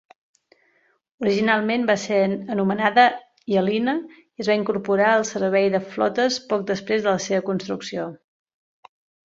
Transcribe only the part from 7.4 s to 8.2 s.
construcció.